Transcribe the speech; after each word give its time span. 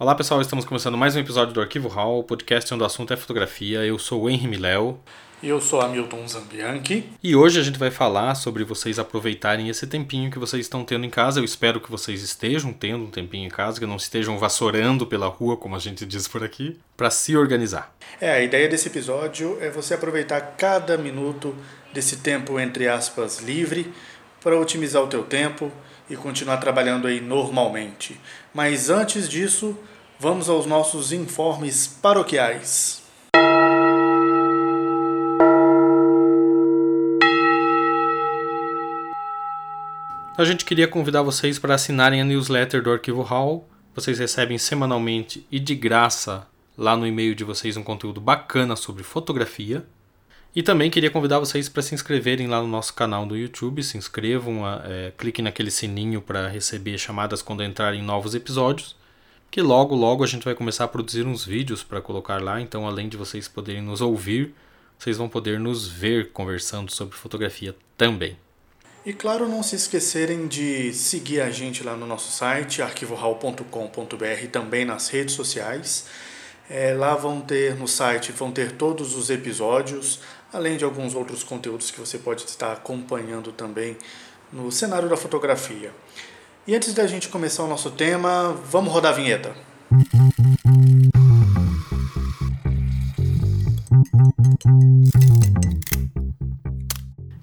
Olá 0.00 0.14
pessoal, 0.14 0.40
estamos 0.40 0.64
começando 0.64 0.96
mais 0.96 1.16
um 1.16 1.18
episódio 1.18 1.52
do 1.52 1.60
Arquivo 1.60 1.88
Hall, 1.88 2.22
podcast 2.22 2.72
onde 2.72 2.84
o 2.84 2.86
assunto 2.86 3.12
é 3.12 3.16
fotografia. 3.16 3.84
Eu 3.84 3.98
sou 3.98 4.22
o 4.22 4.30
Henry 4.30 4.46
Miléo. 4.46 4.96
E 5.42 5.48
eu 5.48 5.60
sou 5.60 5.80
Hamilton 5.80 6.28
Zambianchi. 6.28 7.10
E 7.20 7.34
hoje 7.34 7.58
a 7.58 7.64
gente 7.64 7.80
vai 7.80 7.90
falar 7.90 8.36
sobre 8.36 8.62
vocês 8.62 8.96
aproveitarem 8.96 9.68
esse 9.68 9.88
tempinho 9.88 10.30
que 10.30 10.38
vocês 10.38 10.66
estão 10.66 10.84
tendo 10.84 11.04
em 11.04 11.10
casa. 11.10 11.40
Eu 11.40 11.44
espero 11.44 11.80
que 11.80 11.90
vocês 11.90 12.22
estejam 12.22 12.72
tendo 12.72 13.06
um 13.06 13.10
tempinho 13.10 13.44
em 13.44 13.50
casa, 13.50 13.80
que 13.80 13.86
não 13.86 13.96
estejam 13.96 14.38
vassourando 14.38 15.04
pela 15.04 15.26
rua, 15.26 15.56
como 15.56 15.74
a 15.74 15.80
gente 15.80 16.06
diz 16.06 16.28
por 16.28 16.44
aqui, 16.44 16.78
para 16.96 17.10
se 17.10 17.36
organizar. 17.36 17.92
É, 18.20 18.30
a 18.30 18.40
ideia 18.40 18.68
desse 18.68 18.86
episódio 18.86 19.58
é 19.60 19.68
você 19.68 19.94
aproveitar 19.94 20.40
cada 20.56 20.96
minuto 20.96 21.56
desse 21.92 22.18
tempo, 22.18 22.60
entre 22.60 22.86
aspas, 22.86 23.40
livre, 23.40 23.92
para 24.40 24.56
otimizar 24.56 25.02
o 25.02 25.08
teu 25.08 25.24
tempo 25.24 25.72
e 26.08 26.16
continuar 26.16 26.56
trabalhando 26.58 27.06
aí 27.06 27.20
normalmente. 27.20 28.20
Mas 28.54 28.90
antes 28.90 29.28
disso, 29.28 29.78
vamos 30.18 30.48
aos 30.48 30.66
nossos 30.66 31.12
informes 31.12 31.86
paroquiais. 31.86 33.02
A 40.38 40.44
gente 40.44 40.64
queria 40.64 40.86
convidar 40.86 41.22
vocês 41.22 41.58
para 41.58 41.74
assinarem 41.74 42.20
a 42.20 42.24
newsletter 42.24 42.80
do 42.80 42.92
Arquivo 42.92 43.22
Hall. 43.22 43.68
Vocês 43.92 44.20
recebem 44.20 44.56
semanalmente 44.56 45.44
e 45.50 45.58
de 45.58 45.74
graça 45.74 46.46
lá 46.76 46.96
no 46.96 47.04
e-mail 47.04 47.34
de 47.34 47.42
vocês 47.42 47.76
um 47.76 47.82
conteúdo 47.82 48.20
bacana 48.20 48.76
sobre 48.76 49.02
fotografia. 49.02 49.84
E 50.58 50.62
também 50.64 50.90
queria 50.90 51.08
convidar 51.08 51.38
vocês 51.38 51.68
para 51.68 51.82
se 51.82 51.94
inscreverem 51.94 52.48
lá 52.48 52.60
no 52.60 52.66
nosso 52.66 52.92
canal 52.92 53.24
do 53.24 53.36
YouTube. 53.36 53.80
Se 53.80 53.96
inscrevam, 53.96 54.64
é, 54.84 55.12
cliquem 55.16 55.44
naquele 55.44 55.70
sininho 55.70 56.20
para 56.20 56.48
receber 56.48 56.98
chamadas 56.98 57.40
quando 57.40 57.62
entrarem 57.62 58.02
novos 58.02 58.34
episódios. 58.34 58.96
Que 59.52 59.62
logo, 59.62 59.94
logo 59.94 60.24
a 60.24 60.26
gente 60.26 60.44
vai 60.44 60.56
começar 60.56 60.82
a 60.82 60.88
produzir 60.88 61.24
uns 61.24 61.44
vídeos 61.44 61.84
para 61.84 62.00
colocar 62.00 62.42
lá. 62.42 62.60
Então, 62.60 62.88
além 62.88 63.08
de 63.08 63.16
vocês 63.16 63.46
poderem 63.46 63.82
nos 63.82 64.00
ouvir, 64.00 64.52
vocês 64.98 65.16
vão 65.16 65.28
poder 65.28 65.60
nos 65.60 65.86
ver 65.86 66.32
conversando 66.32 66.90
sobre 66.90 67.16
fotografia 67.16 67.72
também. 67.96 68.36
E 69.06 69.12
claro, 69.12 69.48
não 69.48 69.62
se 69.62 69.76
esquecerem 69.76 70.48
de 70.48 70.92
seguir 70.92 71.40
a 71.40 71.52
gente 71.52 71.84
lá 71.84 71.96
no 71.96 72.04
nosso 72.04 72.32
site, 72.32 72.82
arquivohall.com.br, 72.82 74.48
também 74.50 74.84
nas 74.84 75.06
redes 75.06 75.36
sociais. 75.36 76.08
É, 76.70 76.92
lá 76.92 77.14
vão 77.14 77.40
ter 77.40 77.74
no 77.76 77.88
site 77.88 78.30
vão 78.30 78.52
ter 78.52 78.72
todos 78.72 79.16
os 79.16 79.30
episódios, 79.30 80.20
além 80.52 80.76
de 80.76 80.84
alguns 80.84 81.14
outros 81.14 81.42
conteúdos 81.42 81.90
que 81.90 82.00
você 82.00 82.18
pode 82.18 82.44
estar 82.44 82.72
acompanhando 82.72 83.52
também 83.52 83.96
no 84.52 84.72
cenário 84.72 85.08
da 85.08 85.16
fotografia. 85.16 85.92
E 86.66 86.74
antes 86.74 86.94
da 86.94 87.06
gente 87.06 87.28
começar 87.28 87.64
o 87.64 87.68
nosso 87.68 87.90
tema, 87.90 88.52
vamos 88.52 88.92
rodar 88.92 89.12
a 89.12 89.14
vinheta. 89.14 89.54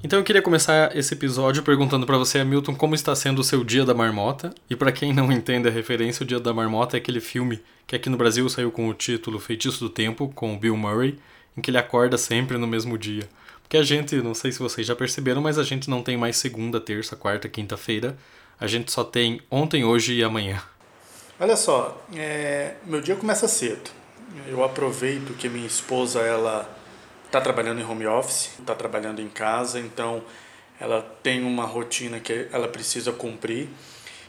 Então 0.03 0.19
eu 0.19 0.23
queria 0.23 0.41
começar 0.41 0.95
esse 0.95 1.15
episódio 1.15 1.63
perguntando 1.63 2.05
para 2.05 2.17
você, 2.17 2.39
Hamilton, 2.39 2.75
como 2.75 2.93
está 2.93 3.15
sendo 3.15 3.39
o 3.39 3.43
seu 3.43 3.63
Dia 3.63 3.83
da 3.83 3.93
Marmota. 3.95 4.53
E 4.69 4.75
para 4.75 4.91
quem 4.91 5.11
não 5.11 5.31
entende 5.31 5.67
a 5.67 5.71
referência, 5.71 6.23
o 6.23 6.27
Dia 6.27 6.39
da 6.39 6.53
Marmota 6.53 6.95
é 6.95 6.99
aquele 6.99 7.19
filme 7.19 7.59
que 7.87 7.95
aqui 7.95 8.09
no 8.09 8.17
Brasil 8.17 8.47
saiu 8.47 8.71
com 8.71 8.87
o 8.87 8.93
título 8.93 9.39
Feitiço 9.39 9.79
do 9.79 9.89
Tempo, 9.89 10.31
com 10.35 10.53
o 10.53 10.59
Bill 10.59 10.77
Murray, 10.77 11.17
em 11.57 11.61
que 11.61 11.69
ele 11.69 11.77
acorda 11.77 12.17
sempre 12.17 12.57
no 12.57 12.67
mesmo 12.67 12.97
dia. 12.97 13.27
Porque 13.61 13.77
a 13.77 13.83
gente, 13.83 14.15
não 14.17 14.33
sei 14.33 14.51
se 14.51 14.59
vocês 14.59 14.85
já 14.85 14.95
perceberam, 14.95 15.41
mas 15.41 15.57
a 15.57 15.63
gente 15.63 15.89
não 15.89 16.03
tem 16.03 16.15
mais 16.15 16.37
segunda, 16.37 16.79
terça, 16.79 17.15
quarta, 17.15 17.49
quinta-feira. 17.49 18.15
A 18.59 18.67
gente 18.67 18.91
só 18.91 19.03
tem 19.03 19.41
ontem, 19.49 19.83
hoje 19.83 20.13
e 20.13 20.23
amanhã. 20.23 20.61
Olha 21.39 21.55
só, 21.55 22.05
é, 22.15 22.75
meu 22.85 23.01
dia 23.01 23.15
começa 23.15 23.47
cedo. 23.47 23.89
Eu 24.47 24.63
aproveito 24.63 25.33
que 25.35 25.49
minha 25.49 25.65
esposa 25.65 26.19
ela 26.21 26.69
está 27.25 27.41
trabalhando 27.41 27.81
em 27.81 27.83
home 27.83 28.05
office, 28.05 28.51
está 28.59 28.75
trabalhando 28.75 29.21
em 29.21 29.27
casa, 29.27 29.79
então 29.79 30.23
ela 30.79 31.01
tem 31.23 31.43
uma 31.43 31.65
rotina 31.65 32.19
que 32.19 32.47
ela 32.51 32.67
precisa 32.67 33.11
cumprir 33.11 33.67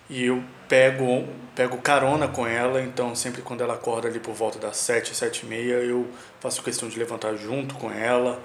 e 0.08 0.24
eu 0.24 0.42
pego 0.68 1.26
pego 1.54 1.78
carona 1.78 2.28
com 2.28 2.46
ela, 2.46 2.82
então 2.82 3.14
sempre 3.14 3.40
quando 3.40 3.62
ela 3.62 3.74
acorda 3.74 4.08
ali 4.08 4.20
por 4.20 4.34
volta 4.34 4.58
das 4.58 4.76
sete, 4.76 5.16
sete 5.16 5.46
e 5.46 5.48
meia, 5.48 5.76
eu 5.76 6.06
faço 6.38 6.62
questão 6.62 6.86
de 6.86 6.98
levantar 6.98 7.34
junto 7.34 7.74
com 7.76 7.90
ela 7.90 8.42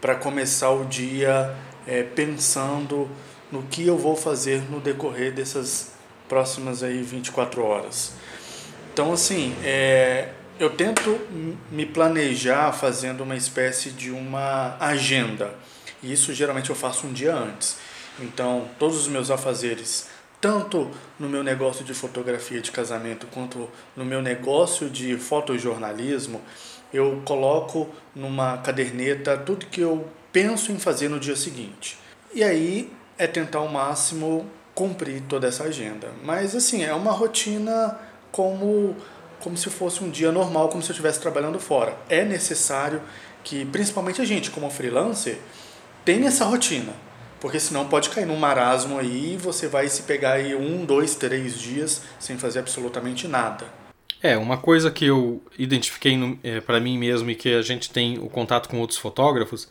para 0.00 0.14
começar 0.14 0.70
o 0.70 0.84
dia 0.84 1.52
é, 1.88 2.04
pensando 2.04 3.10
no 3.50 3.64
que 3.64 3.84
eu 3.84 3.98
vou 3.98 4.14
fazer 4.14 4.62
no 4.70 4.78
decorrer 4.78 5.32
dessas 5.32 5.92
próximas 6.28 6.84
aí 6.84 7.02
24 7.02 7.64
horas. 7.64 8.12
Então 8.92 9.12
assim, 9.12 9.56
é, 9.64 10.28
eu 10.60 10.70
tento 10.70 11.18
me 11.68 11.84
planejar 11.84 12.72
fazendo 12.72 13.22
uma 13.24 13.36
espécie 13.36 13.90
de 13.90 14.12
uma 14.12 14.76
agenda. 14.78 15.52
E 16.00 16.12
isso 16.12 16.32
geralmente 16.32 16.70
eu 16.70 16.76
faço 16.76 17.08
um 17.08 17.12
dia 17.12 17.34
antes. 17.34 17.76
Então, 18.20 18.68
todos 18.78 18.98
os 18.98 19.08
meus 19.08 19.30
afazeres, 19.30 20.08
tanto 20.42 20.90
no 21.20 21.28
meu 21.28 21.44
negócio 21.44 21.84
de 21.84 21.94
fotografia 21.94 22.60
de 22.60 22.72
casamento 22.72 23.28
quanto 23.28 23.70
no 23.96 24.04
meu 24.04 24.20
negócio 24.20 24.90
de 24.90 25.16
fotojornalismo, 25.16 26.40
eu 26.92 27.22
coloco 27.24 27.88
numa 28.12 28.58
caderneta 28.58 29.38
tudo 29.38 29.66
que 29.66 29.80
eu 29.80 30.04
penso 30.32 30.72
em 30.72 30.80
fazer 30.80 31.08
no 31.08 31.20
dia 31.20 31.36
seguinte. 31.36 31.96
E 32.34 32.42
aí 32.42 32.92
é 33.16 33.28
tentar 33.28 33.60
ao 33.60 33.68
máximo 33.68 34.44
cumprir 34.74 35.22
toda 35.28 35.46
essa 35.46 35.62
agenda. 35.62 36.08
Mas 36.24 36.56
assim, 36.56 36.82
é 36.82 36.92
uma 36.92 37.12
rotina 37.12 37.96
como 38.32 38.96
como 39.38 39.56
se 39.56 39.70
fosse 39.70 40.02
um 40.04 40.10
dia 40.10 40.30
normal, 40.30 40.68
como 40.68 40.82
se 40.82 40.90
eu 40.90 40.92
estivesse 40.92 41.20
trabalhando 41.20 41.58
fora. 41.58 41.96
É 42.08 42.24
necessário 42.24 43.02
que, 43.42 43.64
principalmente 43.64 44.20
a 44.20 44.24
gente, 44.24 44.52
como 44.52 44.70
freelancer, 44.70 45.36
tenha 46.04 46.28
essa 46.28 46.44
rotina, 46.44 46.92
porque 47.42 47.58
senão 47.58 47.88
pode 47.88 48.08
cair 48.08 48.24
num 48.24 48.36
marasmo 48.36 49.00
aí 49.00 49.34
e 49.34 49.36
você 49.36 49.66
vai 49.66 49.88
se 49.88 50.04
pegar 50.04 50.34
aí 50.34 50.54
um, 50.54 50.84
dois, 50.84 51.16
três 51.16 51.58
dias 51.58 52.02
sem 52.20 52.38
fazer 52.38 52.60
absolutamente 52.60 53.26
nada. 53.26 53.66
É, 54.22 54.36
uma 54.36 54.56
coisa 54.56 54.92
que 54.92 55.04
eu 55.04 55.42
identifiquei 55.58 56.16
é, 56.44 56.60
para 56.60 56.78
mim 56.78 56.96
mesmo 56.96 57.28
e 57.28 57.34
que 57.34 57.52
a 57.52 57.60
gente 57.60 57.90
tem 57.90 58.16
o 58.16 58.28
contato 58.28 58.68
com 58.68 58.78
outros 58.78 58.96
fotógrafos 58.96 59.68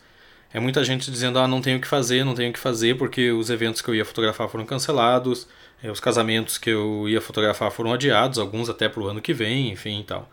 é 0.52 0.60
muita 0.60 0.84
gente 0.84 1.10
dizendo: 1.10 1.38
ah, 1.38 1.48
não 1.48 1.62
tenho 1.62 1.78
o 1.78 1.80
que 1.80 1.88
fazer, 1.88 2.24
não 2.24 2.34
tenho 2.34 2.50
o 2.50 2.52
que 2.52 2.58
fazer 2.58 2.98
porque 2.98 3.32
os 3.32 3.48
eventos 3.48 3.80
que 3.80 3.88
eu 3.88 3.94
ia 3.94 4.04
fotografar 4.04 4.50
foram 4.50 4.66
cancelados, 4.66 5.48
é, 5.82 5.90
os 5.90 5.98
casamentos 5.98 6.58
que 6.58 6.68
eu 6.68 7.08
ia 7.08 7.22
fotografar 7.22 7.70
foram 7.70 7.94
adiados, 7.94 8.38
alguns 8.38 8.68
até 8.68 8.86
para 8.86 9.02
o 9.02 9.08
ano 9.08 9.22
que 9.22 9.32
vem, 9.32 9.72
enfim 9.72 10.00
e 10.00 10.04
tal. 10.04 10.30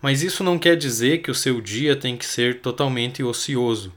Mas 0.00 0.22
isso 0.22 0.42
não 0.42 0.58
quer 0.58 0.74
dizer 0.74 1.18
que 1.18 1.30
o 1.30 1.34
seu 1.34 1.60
dia 1.60 1.94
tem 1.94 2.16
que 2.16 2.24
ser 2.24 2.62
totalmente 2.62 3.22
ocioso. 3.22 3.92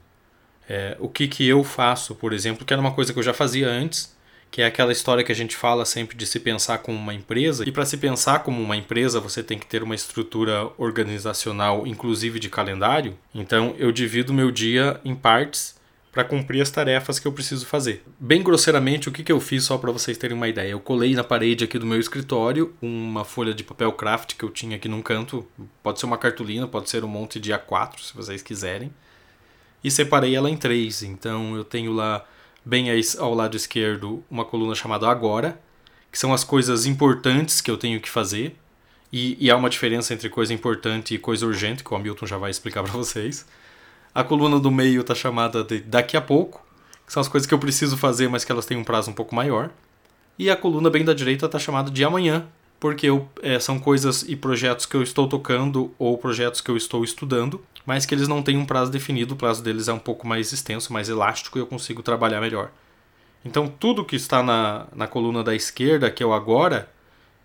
É, 0.68 0.96
o 1.00 1.08
que, 1.08 1.28
que 1.28 1.46
eu 1.46 1.62
faço, 1.64 2.14
por 2.14 2.32
exemplo, 2.32 2.64
que 2.64 2.72
era 2.72 2.80
uma 2.80 2.92
coisa 2.92 3.12
que 3.12 3.18
eu 3.18 3.22
já 3.22 3.34
fazia 3.34 3.68
antes, 3.68 4.16
que 4.50 4.60
é 4.60 4.66
aquela 4.66 4.92
história 4.92 5.24
que 5.24 5.32
a 5.32 5.34
gente 5.34 5.56
fala 5.56 5.84
sempre 5.86 6.14
de 6.14 6.26
se 6.26 6.38
pensar 6.38 6.78
como 6.78 6.98
uma 6.98 7.14
empresa. 7.14 7.66
E 7.66 7.72
para 7.72 7.86
se 7.86 7.96
pensar 7.96 8.40
como 8.40 8.62
uma 8.62 8.76
empresa, 8.76 9.18
você 9.18 9.42
tem 9.42 9.58
que 9.58 9.66
ter 9.66 9.82
uma 9.82 9.94
estrutura 9.94 10.70
organizacional, 10.76 11.86
inclusive 11.86 12.38
de 12.38 12.50
calendário. 12.50 13.16
Então 13.34 13.74
eu 13.78 13.90
divido 13.90 14.32
meu 14.32 14.50
dia 14.50 15.00
em 15.04 15.14
partes 15.14 15.80
para 16.12 16.22
cumprir 16.22 16.60
as 16.60 16.70
tarefas 16.70 17.18
que 17.18 17.26
eu 17.26 17.32
preciso 17.32 17.64
fazer. 17.64 18.04
Bem 18.20 18.42
grosseiramente, 18.42 19.08
o 19.08 19.12
que, 19.12 19.24
que 19.24 19.32
eu 19.32 19.40
fiz 19.40 19.64
só 19.64 19.78
para 19.78 19.90
vocês 19.90 20.18
terem 20.18 20.36
uma 20.36 20.46
ideia? 20.46 20.72
Eu 20.72 20.80
colei 20.80 21.14
na 21.14 21.24
parede 21.24 21.64
aqui 21.64 21.78
do 21.78 21.86
meu 21.86 21.98
escritório 21.98 22.74
uma 22.82 23.24
folha 23.24 23.54
de 23.54 23.64
papel 23.64 23.90
craft 23.92 24.34
que 24.36 24.44
eu 24.44 24.50
tinha 24.50 24.76
aqui 24.76 24.86
num 24.86 25.00
canto, 25.00 25.48
pode 25.82 25.98
ser 25.98 26.04
uma 26.04 26.18
cartolina, 26.18 26.68
pode 26.68 26.90
ser 26.90 27.02
um 27.02 27.08
monte 27.08 27.40
de 27.40 27.50
A4, 27.52 28.00
se 28.00 28.14
vocês 28.14 28.42
quiserem, 28.42 28.92
e 29.82 29.90
separei 29.90 30.34
ela 30.34 30.50
em 30.50 30.56
três. 30.56 31.02
Então 31.02 31.56
eu 31.56 31.64
tenho 31.64 31.92
lá, 31.92 32.24
bem 32.64 32.86
ao 33.18 33.34
lado 33.34 33.56
esquerdo, 33.56 34.22
uma 34.30 34.44
coluna 34.44 34.74
chamada 34.74 35.08
Agora, 35.08 35.60
que 36.10 36.18
são 36.18 36.32
as 36.32 36.44
coisas 36.44 36.86
importantes 36.86 37.60
que 37.60 37.70
eu 37.70 37.76
tenho 37.76 38.00
que 38.00 38.08
fazer. 38.08 38.56
E, 39.12 39.36
e 39.38 39.50
há 39.50 39.56
uma 39.56 39.68
diferença 39.68 40.14
entre 40.14 40.28
coisa 40.28 40.54
importante 40.54 41.14
e 41.14 41.18
coisa 41.18 41.46
urgente, 41.46 41.84
que 41.84 41.92
o 41.92 41.96
Hamilton 41.96 42.26
já 42.26 42.38
vai 42.38 42.50
explicar 42.50 42.82
para 42.84 42.92
vocês. 42.92 43.46
A 44.14 44.22
coluna 44.22 44.58
do 44.58 44.70
meio 44.70 45.00
está 45.00 45.14
chamada 45.14 45.64
de 45.64 45.80
daqui 45.80 46.16
a 46.16 46.20
pouco, 46.20 46.64
que 47.06 47.12
são 47.12 47.20
as 47.20 47.28
coisas 47.28 47.46
que 47.46 47.54
eu 47.54 47.58
preciso 47.58 47.96
fazer, 47.96 48.28
mas 48.28 48.44
que 48.44 48.52
elas 48.52 48.66
têm 48.66 48.76
um 48.76 48.84
prazo 48.84 49.10
um 49.10 49.14
pouco 49.14 49.34
maior. 49.34 49.70
E 50.38 50.50
a 50.50 50.56
coluna 50.56 50.90
bem 50.90 51.04
da 51.04 51.12
direita 51.12 51.46
está 51.46 51.58
chamada 51.58 51.90
de 51.90 52.04
amanhã, 52.04 52.46
porque 52.80 53.06
eu, 53.06 53.28
é, 53.42 53.58
são 53.58 53.78
coisas 53.78 54.22
e 54.22 54.34
projetos 54.34 54.86
que 54.86 54.96
eu 54.96 55.02
estou 55.02 55.28
tocando 55.28 55.94
ou 55.98 56.18
projetos 56.18 56.60
que 56.60 56.70
eu 56.70 56.76
estou 56.76 57.04
estudando, 57.04 57.64
mas 57.84 58.06
que 58.06 58.14
eles 58.14 58.28
não 58.28 58.42
têm 58.42 58.56
um 58.56 58.64
prazo 58.64 58.90
definido, 58.90 59.34
o 59.34 59.36
prazo 59.36 59.62
deles 59.62 59.88
é 59.88 59.92
um 59.92 59.98
pouco 59.98 60.26
mais 60.26 60.52
extenso, 60.52 60.92
mais 60.92 61.08
elástico 61.08 61.58
e 61.58 61.60
eu 61.60 61.66
consigo 61.66 62.02
trabalhar 62.02 62.40
melhor. 62.40 62.70
Então 63.44 63.66
tudo 63.66 64.04
que 64.04 64.16
está 64.16 64.42
na, 64.42 64.86
na 64.94 65.06
coluna 65.06 65.42
da 65.42 65.54
esquerda, 65.54 66.10
que 66.10 66.22
é 66.22 66.26
o 66.26 66.32
agora, 66.32 66.88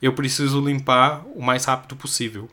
eu 0.01 0.13
preciso 0.13 0.61
limpar 0.61 1.25
o 1.35 1.41
mais 1.41 1.65
rápido 1.65 1.95
possível. 1.95 2.49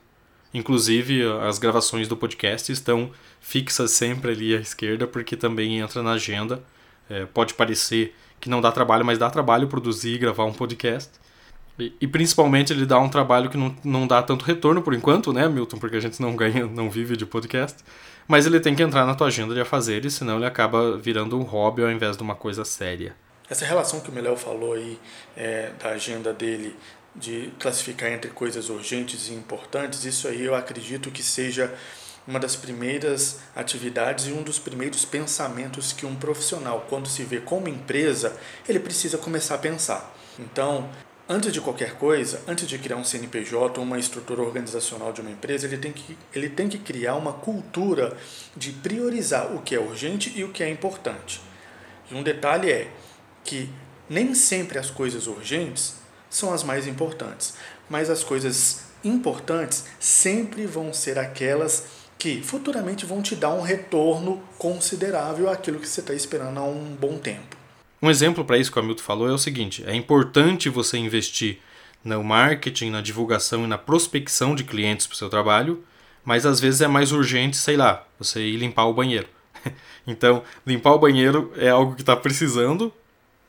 Inclusive, 0.53 1.21
as 1.41 1.59
gravações 1.59 2.07
do 2.07 2.15
podcast 2.15 2.71
estão 2.71 3.11
fixas 3.41 3.91
sempre 3.91 4.31
ali 4.31 4.55
à 4.55 4.59
esquerda, 4.59 5.05
porque 5.05 5.35
também 5.35 5.79
entra 5.79 6.01
na 6.01 6.13
agenda. 6.13 6.63
É, 7.09 7.25
pode 7.25 7.53
parecer 7.53 8.15
que 8.39 8.49
não 8.49 8.61
dá 8.61 8.71
trabalho, 8.71 9.05
mas 9.05 9.17
dá 9.19 9.29
trabalho 9.29 9.67
produzir 9.67 10.15
e 10.15 10.17
gravar 10.17 10.45
um 10.45 10.53
podcast. 10.53 11.11
E, 11.77 11.93
e, 11.99 12.07
principalmente 12.07 12.71
ele 12.71 12.85
dá 12.85 12.97
um 12.99 13.09
trabalho 13.09 13.49
que 13.49 13.57
não, 13.57 13.75
não 13.83 14.07
dá 14.07 14.23
tanto 14.23 14.45
retorno 14.45 14.81
por 14.81 14.93
enquanto, 14.93 15.33
né, 15.33 15.47
Milton? 15.47 15.77
Porque 15.77 15.97
a 15.97 15.99
gente 15.99 16.21
não 16.21 16.35
ganha, 16.35 16.65
não 16.65 16.89
vive 16.89 17.17
de 17.17 17.25
podcast. 17.25 17.83
Mas 18.27 18.45
ele 18.45 18.59
tem 18.59 18.73
que 18.73 18.81
entrar 18.81 19.05
na 19.05 19.13
tua 19.13 19.27
agenda 19.27 19.53
de 19.53 19.59
afazeres, 19.59 20.13
senão 20.13 20.37
ele 20.37 20.45
acaba 20.45 20.97
virando 20.97 21.37
um 21.37 21.43
hobby 21.43 21.83
ao 21.83 21.91
invés 21.91 22.15
de 22.15 22.23
uma 22.23 22.33
coisa 22.33 22.63
séria. 22.63 23.15
Essa 23.49 23.65
relação 23.65 23.99
que 23.99 24.09
o 24.09 24.13
Meléo 24.13 24.35
falou 24.35 24.73
aí 24.73 24.97
é, 25.37 25.71
da 25.79 25.89
agenda 25.89 26.33
dele 26.33 26.75
de 27.15 27.51
classificar 27.59 28.11
entre 28.11 28.31
coisas 28.31 28.69
urgentes 28.69 29.29
e 29.29 29.33
importantes, 29.33 30.03
isso 30.03 30.27
aí 30.27 30.43
eu 30.43 30.55
acredito 30.55 31.11
que 31.11 31.23
seja 31.23 31.73
uma 32.27 32.39
das 32.39 32.55
primeiras 32.55 33.39
atividades 33.55 34.27
e 34.27 34.31
um 34.31 34.41
dos 34.41 34.57
primeiros 34.57 35.05
pensamentos 35.05 35.93
que 35.93 36.05
um 36.05 36.15
profissional, 36.15 36.85
quando 36.89 37.07
se 37.07 37.23
vê 37.23 37.39
como 37.39 37.67
empresa, 37.67 38.35
ele 38.67 38.79
precisa 38.79 39.17
começar 39.17 39.55
a 39.55 39.59
pensar. 39.59 40.13
Então, 40.39 40.89
antes 41.27 41.51
de 41.51 41.59
qualquer 41.59 41.95
coisa, 41.95 42.41
antes 42.47 42.67
de 42.67 42.77
criar 42.77 42.97
um 42.97 43.03
CNPJ 43.03 43.79
ou 43.79 43.85
uma 43.85 43.97
estrutura 43.97 44.41
organizacional 44.41 45.11
de 45.11 45.21
uma 45.21 45.31
empresa, 45.31 45.65
ele 45.65 45.77
tem, 45.77 45.91
que, 45.91 46.17
ele 46.33 46.49
tem 46.49 46.69
que 46.69 46.77
criar 46.77 47.15
uma 47.15 47.33
cultura 47.33 48.15
de 48.55 48.71
priorizar 48.71 49.53
o 49.53 49.61
que 49.61 49.75
é 49.75 49.79
urgente 49.79 50.31
e 50.35 50.43
o 50.43 50.49
que 50.49 50.63
é 50.63 50.69
importante. 50.69 51.41
E 52.09 52.15
um 52.15 52.23
detalhe 52.23 52.71
é 52.71 52.91
que 53.43 53.69
nem 54.09 54.35
sempre 54.35 54.77
as 54.77 54.91
coisas 54.91 55.27
urgentes 55.27 55.95
são 56.29 56.53
as 56.53 56.63
mais 56.63 56.87
importantes, 56.87 57.55
mas 57.89 58.09
as 58.09 58.23
coisas 58.23 58.83
importantes 59.03 59.85
sempre 59.99 60.65
vão 60.65 60.93
ser 60.93 61.17
aquelas 61.17 61.85
que 62.17 62.41
futuramente 62.41 63.05
vão 63.05 63.21
te 63.21 63.35
dar 63.35 63.53
um 63.53 63.61
retorno 63.61 64.41
considerável 64.57 65.49
àquilo 65.49 65.79
que 65.79 65.87
você 65.87 66.01
está 66.01 66.13
esperando 66.13 66.59
há 66.59 66.63
um 66.63 66.95
bom 66.95 67.17
tempo. 67.17 67.64
Um 68.01 68.09
exemplo 68.09 68.43
para 68.43 68.57
isso 68.57 68.71
que 68.71 68.77
o 68.77 68.81
Hamilton 68.81 69.03
falou 69.03 69.29
é 69.29 69.33
o 69.33 69.37
seguinte: 69.37 69.83
é 69.85 69.95
importante 69.95 70.69
você 70.69 70.97
investir 70.97 71.59
no 72.03 72.23
marketing, 72.23 72.91
na 72.91 73.01
divulgação 73.01 73.63
e 73.63 73.67
na 73.67 73.77
prospecção 73.77 74.53
de 74.55 74.63
clientes 74.63 75.07
para 75.07 75.15
o 75.15 75.17
seu 75.17 75.29
trabalho, 75.29 75.83
mas 76.23 76.45
às 76.45 76.59
vezes 76.59 76.81
é 76.81 76.87
mais 76.87 77.11
urgente, 77.11 77.57
sei 77.57 77.75
lá, 77.75 78.05
você 78.19 78.41
ir 78.41 78.57
limpar 78.57 78.85
o 78.85 78.93
banheiro. 78.93 79.27
então, 80.05 80.43
limpar 80.65 80.93
o 80.93 80.99
banheiro 80.99 81.51
é 81.57 81.69
algo 81.69 81.95
que 81.95 82.01
está 82.01 82.15
precisando, 82.15 82.93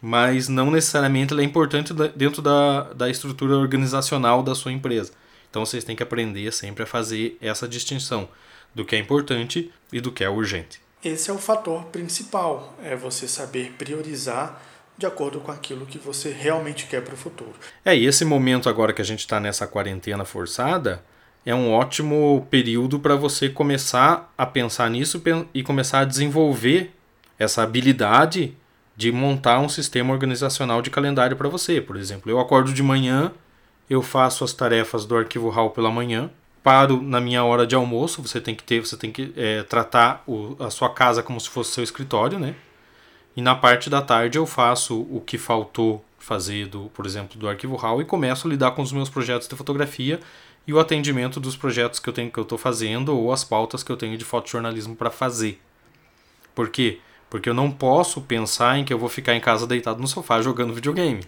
mas 0.00 0.48
não 0.48 0.70
necessariamente 0.70 1.34
ele 1.34 1.42
é 1.42 1.44
importante 1.44 1.92
dentro 2.14 2.40
da, 2.40 2.92
da 2.94 3.10
estrutura 3.10 3.56
organizacional 3.56 4.42
da 4.42 4.54
sua 4.54 4.72
empresa. 4.72 5.12
Então 5.50 5.64
vocês 5.64 5.84
têm 5.84 5.96
que 5.96 6.02
aprender 6.02 6.52
sempre 6.52 6.82
a 6.82 6.86
fazer 6.86 7.36
essa 7.40 7.66
distinção 7.66 8.28
do 8.74 8.84
que 8.84 8.94
é 8.94 8.98
importante 8.98 9.72
e 9.92 10.00
do 10.00 10.12
que 10.12 10.22
é 10.22 10.28
urgente. 10.28 10.85
Esse 11.04 11.30
é 11.30 11.32
o 11.32 11.38
fator 11.38 11.84
principal, 11.84 12.74
é 12.82 12.96
você 12.96 13.28
saber 13.28 13.72
priorizar 13.78 14.60
de 14.98 15.06
acordo 15.06 15.40
com 15.40 15.52
aquilo 15.52 15.86
que 15.86 15.98
você 15.98 16.30
realmente 16.30 16.86
quer 16.86 17.02
para 17.02 17.14
o 17.14 17.18
futuro. 17.18 17.54
É, 17.84 17.94
e 17.94 18.06
esse 18.06 18.24
momento 18.24 18.68
agora 18.68 18.92
que 18.92 19.02
a 19.02 19.04
gente 19.04 19.20
está 19.20 19.38
nessa 19.38 19.66
quarentena 19.66 20.24
forçada 20.24 21.02
é 21.44 21.54
um 21.54 21.72
ótimo 21.72 22.46
período 22.50 22.98
para 22.98 23.14
você 23.14 23.48
começar 23.48 24.32
a 24.36 24.46
pensar 24.46 24.90
nisso 24.90 25.22
e 25.54 25.62
começar 25.62 26.00
a 26.00 26.04
desenvolver 26.04 26.92
essa 27.38 27.62
habilidade 27.62 28.56
de 28.96 29.12
montar 29.12 29.60
um 29.60 29.68
sistema 29.68 30.12
organizacional 30.12 30.80
de 30.80 30.90
calendário 30.90 31.36
para 31.36 31.48
você. 31.48 31.80
Por 31.80 31.96
exemplo, 31.96 32.30
eu 32.32 32.40
acordo 32.40 32.72
de 32.72 32.82
manhã, 32.82 33.30
eu 33.88 34.02
faço 34.02 34.42
as 34.42 34.54
tarefas 34.54 35.04
do 35.04 35.16
arquivo 35.16 35.50
RAW 35.50 35.70
pela 35.70 35.90
manhã, 35.90 36.30
paro 36.66 37.00
na 37.00 37.20
minha 37.20 37.44
hora 37.44 37.64
de 37.64 37.76
almoço, 37.76 38.20
você 38.20 38.40
tem 38.40 38.52
que 38.52 38.64
ter, 38.64 38.80
você 38.80 38.96
tem 38.96 39.12
que 39.12 39.32
é, 39.36 39.62
tratar 39.62 40.24
o, 40.26 40.56
a 40.58 40.68
sua 40.68 40.90
casa 40.90 41.22
como 41.22 41.40
se 41.40 41.48
fosse 41.48 41.70
seu 41.70 41.84
escritório, 41.84 42.40
né? 42.40 42.56
E 43.36 43.40
na 43.40 43.54
parte 43.54 43.88
da 43.88 44.02
tarde 44.02 44.36
eu 44.36 44.44
faço 44.44 45.02
o 45.02 45.20
que 45.20 45.38
faltou 45.38 46.04
fazer, 46.18 46.66
do, 46.66 46.90
por 46.92 47.06
exemplo, 47.06 47.38
do 47.38 47.48
arquivo 47.48 47.76
RAW 47.76 48.02
e 48.02 48.04
começo 48.04 48.48
a 48.48 48.50
lidar 48.50 48.72
com 48.72 48.82
os 48.82 48.90
meus 48.90 49.08
projetos 49.08 49.46
de 49.46 49.54
fotografia 49.54 50.18
e 50.66 50.72
o 50.72 50.80
atendimento 50.80 51.38
dos 51.38 51.56
projetos 51.56 52.00
que 52.00 52.08
eu 52.08 52.12
tenho 52.12 52.32
que 52.32 52.38
eu 52.40 52.42
estou 52.42 52.58
fazendo 52.58 53.16
ou 53.16 53.32
as 53.32 53.44
pautas 53.44 53.84
que 53.84 53.92
eu 53.92 53.96
tenho 53.96 54.18
de 54.18 54.24
fotojornalismo 54.24 54.96
para 54.96 55.08
fazer. 55.08 55.60
Por 56.52 56.68
quê? 56.68 56.98
Porque 57.30 57.48
eu 57.48 57.54
não 57.54 57.70
posso 57.70 58.20
pensar 58.22 58.76
em 58.76 58.84
que 58.84 58.92
eu 58.92 58.98
vou 58.98 59.08
ficar 59.08 59.36
em 59.36 59.40
casa 59.40 59.68
deitado 59.68 60.00
no 60.00 60.08
sofá 60.08 60.42
jogando 60.42 60.74
videogame. 60.74 61.22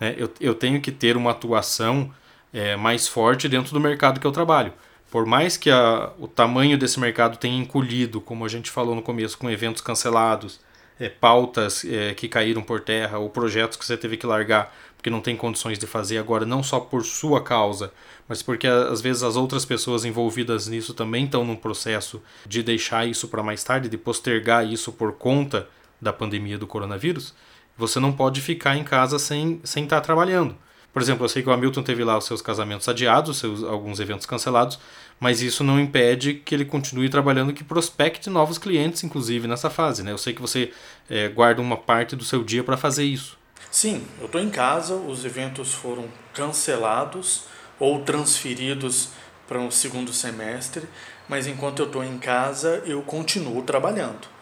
Né? 0.00 0.16
Eu, 0.18 0.28
eu 0.40 0.52
tenho 0.52 0.80
que 0.80 0.90
ter 0.90 1.16
uma 1.16 1.30
atuação 1.30 2.12
é, 2.54 2.76
mais 2.76 3.06
forte 3.06 3.48
dentro 3.48 3.74
do 3.74 3.80
mercado 3.80 4.18
que 4.18 4.26
eu 4.26 4.32
trabalho. 4.32 4.72
Por 5.10 5.26
mais 5.26 5.56
que 5.56 5.70
a, 5.70 6.12
o 6.18 6.26
tamanho 6.26 6.78
desse 6.78 6.98
mercado 6.98 7.36
tenha 7.36 7.60
encolhido, 7.60 8.20
como 8.20 8.44
a 8.44 8.48
gente 8.48 8.70
falou 8.70 8.94
no 8.94 9.02
começo, 9.02 9.36
com 9.36 9.50
eventos 9.50 9.82
cancelados, 9.82 10.60
é, 10.98 11.08
pautas 11.08 11.84
é, 11.84 12.14
que 12.14 12.28
caíram 12.28 12.62
por 12.62 12.80
terra, 12.80 13.18
ou 13.18 13.28
projetos 13.28 13.76
que 13.76 13.84
você 13.84 13.96
teve 13.96 14.16
que 14.16 14.26
largar 14.26 14.72
porque 15.04 15.10
não 15.10 15.20
tem 15.20 15.36
condições 15.36 15.78
de 15.78 15.86
fazer 15.86 16.16
agora, 16.16 16.46
não 16.46 16.62
só 16.62 16.80
por 16.80 17.04
sua 17.04 17.42
causa, 17.42 17.92
mas 18.26 18.40
porque 18.40 18.66
às 18.66 19.02
vezes 19.02 19.22
as 19.22 19.36
outras 19.36 19.62
pessoas 19.62 20.06
envolvidas 20.06 20.66
nisso 20.66 20.94
também 20.94 21.26
estão 21.26 21.44
num 21.44 21.56
processo 21.56 22.22
de 22.46 22.62
deixar 22.62 23.06
isso 23.06 23.28
para 23.28 23.42
mais 23.42 23.62
tarde, 23.62 23.90
de 23.90 23.98
postergar 23.98 24.66
isso 24.66 24.90
por 24.90 25.12
conta 25.12 25.68
da 26.00 26.10
pandemia 26.10 26.56
do 26.56 26.66
coronavírus. 26.66 27.34
Você 27.76 28.00
não 28.00 28.14
pode 28.14 28.40
ficar 28.40 28.78
em 28.78 28.82
casa 28.82 29.18
sem, 29.18 29.60
sem 29.62 29.84
estar 29.84 29.96
tá 29.96 30.06
trabalhando. 30.06 30.56
Por 30.94 31.02
exemplo, 31.02 31.24
eu 31.24 31.28
sei 31.28 31.42
que 31.42 31.48
o 31.48 31.52
Hamilton 31.52 31.82
teve 31.82 32.04
lá 32.04 32.16
os 32.16 32.24
seus 32.24 32.40
casamentos 32.40 32.88
adiados, 32.88 33.38
seus, 33.38 33.64
alguns 33.64 33.98
eventos 33.98 34.26
cancelados, 34.26 34.78
mas 35.18 35.42
isso 35.42 35.64
não 35.64 35.80
impede 35.80 36.34
que 36.34 36.54
ele 36.54 36.64
continue 36.64 37.08
trabalhando, 37.08 37.52
que 37.52 37.64
prospecte 37.64 38.30
novos 38.30 38.58
clientes, 38.58 39.02
inclusive 39.02 39.48
nessa 39.48 39.68
fase. 39.68 40.04
Né? 40.04 40.12
Eu 40.12 40.18
sei 40.18 40.32
que 40.32 40.40
você 40.40 40.72
é, 41.10 41.28
guarda 41.28 41.60
uma 41.60 41.76
parte 41.76 42.14
do 42.14 42.24
seu 42.24 42.44
dia 42.44 42.62
para 42.62 42.76
fazer 42.76 43.02
isso. 43.02 43.36
Sim, 43.72 44.06
eu 44.20 44.26
estou 44.26 44.40
em 44.40 44.48
casa, 44.48 44.94
os 44.94 45.24
eventos 45.24 45.74
foram 45.74 46.04
cancelados 46.32 47.42
ou 47.80 48.04
transferidos 48.04 49.08
para 49.48 49.58
um 49.58 49.72
segundo 49.72 50.12
semestre, 50.12 50.84
mas 51.28 51.48
enquanto 51.48 51.80
eu 51.80 51.86
estou 51.86 52.04
em 52.04 52.18
casa, 52.18 52.84
eu 52.86 53.02
continuo 53.02 53.62
trabalhando. 53.62 54.33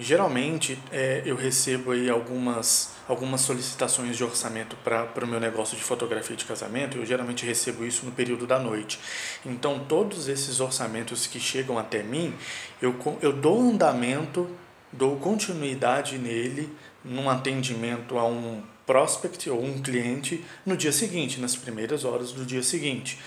Geralmente 0.00 0.78
é, 0.92 1.22
eu 1.26 1.34
recebo 1.34 1.90
aí 1.90 2.08
algumas, 2.08 2.90
algumas 3.08 3.40
solicitações 3.40 4.16
de 4.16 4.22
orçamento 4.22 4.76
para 4.84 5.24
o 5.24 5.26
meu 5.26 5.40
negócio 5.40 5.76
de 5.76 5.82
fotografia 5.82 6.36
de 6.36 6.44
casamento. 6.44 6.96
Eu 6.96 7.04
geralmente 7.04 7.44
recebo 7.44 7.84
isso 7.84 8.06
no 8.06 8.12
período 8.12 8.46
da 8.46 8.60
noite. 8.60 9.00
Então, 9.44 9.84
todos 9.88 10.28
esses 10.28 10.60
orçamentos 10.60 11.26
que 11.26 11.40
chegam 11.40 11.78
até 11.78 12.02
mim, 12.02 12.32
eu, 12.80 12.94
eu 13.20 13.32
dou 13.32 13.60
andamento, 13.60 14.48
dou 14.92 15.16
continuidade 15.16 16.16
nele 16.16 16.72
num 17.04 17.28
atendimento 17.28 18.18
a 18.18 18.24
um 18.24 18.62
prospect 18.86 19.50
ou 19.50 19.62
um 19.62 19.82
cliente 19.82 20.44
no 20.64 20.76
dia 20.76 20.92
seguinte, 20.92 21.40
nas 21.40 21.56
primeiras 21.56 22.04
horas 22.04 22.32
do 22.32 22.46
dia 22.46 22.62
seguinte. 22.62 23.18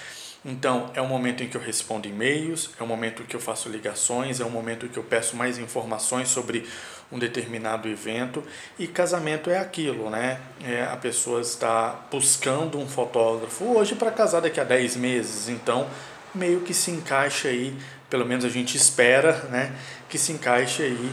Então, 0.44 0.90
é 0.96 1.02
o 1.02 1.08
momento 1.08 1.44
em 1.44 1.48
que 1.48 1.56
eu 1.56 1.62
respondo 1.62 2.08
e-mails, 2.08 2.72
é 2.80 2.84
o 2.84 2.88
momento 2.88 3.24
que 3.24 3.36
eu 3.36 3.40
faço 3.40 3.70
ligações, 3.70 4.40
é 4.40 4.44
o 4.44 4.50
momento 4.50 4.90
que 4.90 4.98
eu 4.98 5.04
peço 5.04 5.36
mais 5.36 5.60
informações 5.60 6.30
sobre 6.30 6.68
um 7.12 7.20
determinado 7.20 7.88
evento. 7.88 8.44
E 8.80 8.88
casamento 8.88 9.52
é 9.52 9.60
aquilo, 9.60 10.10
né? 10.10 10.40
É, 10.64 10.84
a 10.84 10.98
pessoa 10.98 11.42
está 11.42 12.08
buscando 12.10 12.80
um 12.80 12.88
fotógrafo 12.88 13.66
hoje 13.66 13.94
para 13.94 14.10
casar 14.10 14.42
daqui 14.42 14.60
a 14.60 14.64
10 14.64 14.96
meses. 14.96 15.48
Então, 15.48 15.88
meio 16.34 16.62
que 16.62 16.74
se 16.74 16.90
encaixa 16.90 17.50
aí, 17.50 17.78
pelo 18.10 18.26
menos 18.26 18.44
a 18.44 18.50
gente 18.50 18.76
espera, 18.76 19.34
né? 19.52 19.72
Que 20.10 20.18
se 20.18 20.32
encaixe 20.32 20.82
aí 20.82 21.12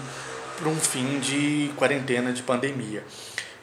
para 0.57 0.71
um 0.71 0.77
fim 0.77 1.19
de 1.21 1.71
quarentena 1.77 2.33
de 2.33 2.43
pandemia. 2.43 3.05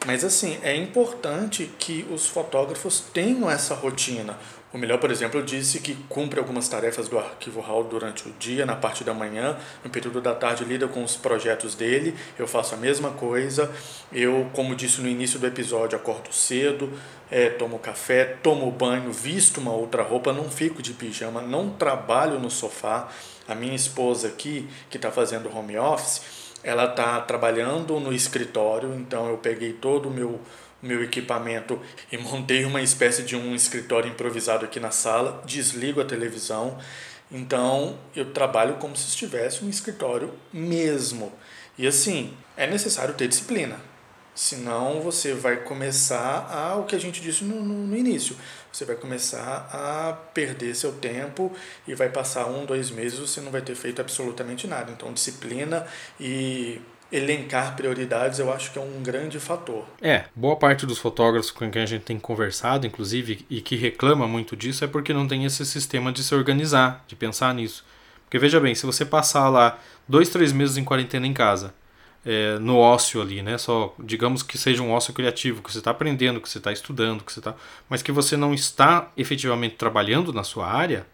Mas 0.04 0.24
assim, 0.24 0.58
é 0.62 0.74
importante 0.76 1.70
que 1.78 2.06
os 2.10 2.26
fotógrafos 2.26 3.00
tenham 3.12 3.50
essa 3.50 3.74
rotina. 3.74 4.38
O 4.72 4.78
melhor, 4.78 4.98
por 4.98 5.10
exemplo, 5.10 5.42
disse 5.42 5.80
que 5.80 5.94
cumpre 6.08 6.38
algumas 6.38 6.68
tarefas 6.68 7.08
do 7.08 7.18
arquivo 7.18 7.60
RAW 7.60 7.84
durante 7.84 8.28
o 8.28 8.32
dia, 8.38 8.66
na 8.66 8.76
parte 8.76 9.02
da 9.02 9.14
manhã, 9.14 9.56
no 9.82 9.88
período 9.88 10.20
da 10.20 10.34
tarde 10.34 10.64
lida 10.64 10.86
com 10.86 11.02
os 11.02 11.16
projetos 11.16 11.74
dele. 11.74 12.14
Eu 12.38 12.46
faço 12.46 12.74
a 12.74 12.76
mesma 12.76 13.10
coisa. 13.12 13.72
Eu, 14.12 14.50
como 14.52 14.74
disse 14.74 15.00
no 15.00 15.08
início 15.08 15.38
do 15.38 15.46
episódio, 15.46 15.96
acordo 15.96 16.30
cedo, 16.30 16.92
é, 17.30 17.48
tomo 17.48 17.78
café, 17.78 18.36
tomo 18.42 18.70
banho, 18.70 19.10
visto 19.12 19.62
uma 19.62 19.72
outra 19.72 20.02
roupa, 20.02 20.32
não 20.32 20.50
fico 20.50 20.82
de 20.82 20.92
pijama, 20.92 21.40
não 21.40 21.70
trabalho 21.70 22.38
no 22.38 22.50
sofá. 22.50 23.08
A 23.48 23.54
minha 23.54 23.74
esposa 23.74 24.28
aqui, 24.28 24.68
que 24.90 24.98
está 24.98 25.10
fazendo 25.10 25.48
home 25.56 25.78
office, 25.78 26.35
ela 26.66 26.86
está 26.86 27.20
trabalhando 27.20 28.00
no 28.00 28.12
escritório, 28.12 28.92
então 28.96 29.28
eu 29.28 29.38
peguei 29.38 29.72
todo 29.72 30.08
o 30.08 30.12
meu 30.12 30.40
meu 30.82 31.02
equipamento 31.02 31.80
e 32.12 32.18
montei 32.18 32.64
uma 32.64 32.82
espécie 32.82 33.22
de 33.22 33.34
um 33.34 33.54
escritório 33.54 34.10
improvisado 34.10 34.64
aqui 34.64 34.78
na 34.78 34.90
sala, 34.90 35.42
desligo 35.46 36.00
a 36.00 36.04
televisão, 36.04 36.78
então 37.30 37.98
eu 38.14 38.32
trabalho 38.32 38.74
como 38.74 38.96
se 38.96 39.08
estivesse 39.08 39.64
um 39.64 39.70
escritório 39.70 40.32
mesmo. 40.52 41.32
E 41.78 41.86
assim, 41.86 42.34
é 42.56 42.66
necessário 42.66 43.14
ter 43.14 43.28
disciplina. 43.28 43.76
Senão 44.36 45.00
você 45.00 45.32
vai 45.32 45.56
começar 45.56 46.46
a 46.52 46.76
o 46.76 46.84
que 46.84 46.94
a 46.94 47.00
gente 47.00 47.22
disse 47.22 47.42
no, 47.42 47.62
no, 47.62 47.86
no, 47.86 47.96
início. 47.96 48.36
Você 48.70 48.84
vai 48.84 48.94
começar 48.94 49.66
a 49.72 50.12
perder 50.12 50.76
seu 50.76 50.92
tempo 50.92 51.50
e 51.88 51.94
vai 51.94 52.10
passar 52.10 52.46
um, 52.46 52.66
dois 52.66 52.90
meses 52.90 53.18
você 53.18 53.40
não 53.40 53.50
vai 53.50 53.62
ter 53.62 53.74
feito 53.74 53.98
absolutamente 53.98 54.66
nada. 54.66 54.92
Então 54.92 55.10
disciplina 55.10 55.86
e 56.20 56.78
elencar 57.10 57.74
prioridades 57.76 58.38
eu 58.38 58.52
acho 58.52 58.72
que 58.72 58.78
é 58.78 58.82
um 58.82 59.02
grande 59.02 59.40
fator. 59.40 59.86
É, 60.02 60.26
boa 60.34 60.56
parte 60.56 60.84
dos 60.84 60.98
fotógrafos 60.98 61.50
com 61.50 61.70
quem 61.70 61.80
a 61.80 61.86
gente 61.86 62.02
tem 62.02 62.18
conversado, 62.18 62.86
inclusive, 62.86 63.46
e 63.48 63.62
que 63.62 63.74
reclama 63.74 64.28
muito 64.28 64.54
disso, 64.54 64.84
é 64.84 64.86
porque 64.86 65.14
não 65.14 65.26
tem 65.26 65.46
esse 65.46 65.64
sistema 65.64 66.12
de 66.12 66.22
se 66.22 66.34
organizar, 66.34 67.02
de 67.08 67.16
pensar 67.16 67.54
nisso. 67.54 67.86
Porque 68.24 68.38
veja 68.38 68.60
bem, 68.60 68.74
se 68.74 68.84
você 68.84 69.06
passar 69.06 69.48
lá 69.48 69.78
dois, 70.06 70.28
três 70.28 70.52
meses 70.52 70.76
em 70.76 70.84
quarentena 70.84 71.26
em 71.26 71.32
casa, 71.32 71.72
é, 72.26 72.58
no 72.58 72.76
ócio 72.76 73.22
ali, 73.22 73.40
né? 73.40 73.56
Só 73.56 73.94
digamos 74.00 74.42
que 74.42 74.58
seja 74.58 74.82
um 74.82 74.90
ócio 74.90 75.14
criativo, 75.14 75.62
que 75.62 75.70
você 75.72 75.78
está 75.78 75.92
aprendendo, 75.92 76.40
que 76.40 76.48
você 76.48 76.58
está 76.58 76.72
estudando, 76.72 77.22
que 77.22 77.32
você 77.32 77.38
está, 77.38 77.54
mas 77.88 78.02
que 78.02 78.10
você 78.10 78.36
não 78.36 78.52
está 78.52 79.12
efetivamente 79.16 79.76
trabalhando 79.76 80.32
na 80.32 80.42
sua 80.42 80.66
área. 80.66 81.06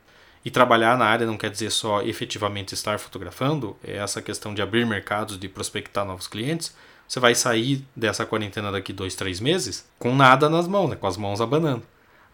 E 0.44 0.50
trabalhar 0.50 0.98
na 0.98 1.04
área 1.04 1.24
não 1.24 1.36
quer 1.36 1.50
dizer 1.50 1.70
só 1.70 2.02
efetivamente 2.02 2.74
estar 2.74 2.98
fotografando, 2.98 3.76
é 3.84 3.98
essa 3.98 4.20
questão 4.20 4.52
de 4.52 4.60
abrir 4.60 4.84
mercados, 4.84 5.38
de 5.38 5.48
prospectar 5.48 6.04
novos 6.04 6.26
clientes. 6.26 6.74
Você 7.06 7.20
vai 7.20 7.32
sair 7.36 7.86
dessa 7.94 8.26
quarentena 8.26 8.72
daqui 8.72 8.92
dois, 8.92 9.14
três 9.14 9.38
meses 9.38 9.86
com 10.00 10.16
nada 10.16 10.48
nas 10.48 10.66
mãos, 10.66 10.90
né? 10.90 10.96
com 10.96 11.06
as 11.06 11.16
mãos 11.16 11.40
abanando. 11.40 11.84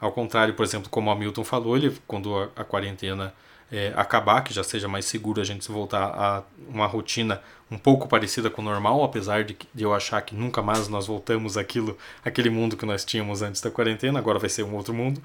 Ao 0.01 0.11
contrário, 0.11 0.55
por 0.55 0.65
exemplo, 0.65 0.89
como 0.89 1.11
o 1.11 1.13
Hamilton 1.13 1.45
falou, 1.45 1.77
ele, 1.77 1.95
quando 2.07 2.35
a, 2.35 2.49
a 2.57 2.65
quarentena 2.65 3.35
é, 3.71 3.93
acabar, 3.97 4.43
que 4.43 4.53
já 4.53 4.65
seja 4.65 4.89
mais 4.89 5.05
seguro 5.05 5.41
a 5.41 5.45
gente 5.45 5.71
voltar 5.71 6.05
a 6.05 6.43
uma 6.69 6.87
rotina 6.87 7.41
um 7.71 7.77
pouco 7.77 8.09
parecida 8.09 8.49
com 8.49 8.63
o 8.63 8.65
normal, 8.65 9.05
apesar 9.05 9.45
de, 9.45 9.57
de 9.75 9.85
eu 9.85 9.95
achar 9.95 10.21
que 10.23 10.35
nunca 10.35 10.63
mais 10.63 10.89
nós 10.89 11.07
voltamos 11.07 11.57
aquilo, 11.59 11.97
aquele 12.25 12.49
mundo 12.49 12.77
que 12.77 12.87
nós 12.87 13.05
tínhamos 13.05 13.43
antes 13.43 13.61
da 13.61 13.71
quarentena, 13.71 14.19
agora 14.19 14.39
vai 14.39 14.49
ser 14.49 14.63
um 14.63 14.75
outro 14.75 14.95
mundo. 14.95 15.23